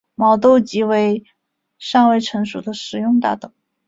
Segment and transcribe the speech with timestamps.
[0.15, 1.25] 毛豆即为
[1.77, 3.51] 尚未成熟的食用大豆。